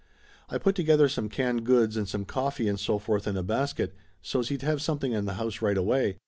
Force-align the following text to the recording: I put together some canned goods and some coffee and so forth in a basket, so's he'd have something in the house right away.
I 0.49 0.57
put 0.57 0.73
together 0.73 1.07
some 1.07 1.29
canned 1.29 1.63
goods 1.63 1.95
and 1.95 2.09
some 2.09 2.25
coffee 2.25 2.67
and 2.67 2.79
so 2.79 2.97
forth 2.97 3.27
in 3.27 3.37
a 3.37 3.43
basket, 3.43 3.93
so's 4.19 4.49
he'd 4.49 4.63
have 4.63 4.81
something 4.81 5.11
in 5.11 5.25
the 5.25 5.35
house 5.35 5.61
right 5.61 5.77
away. 5.77 6.17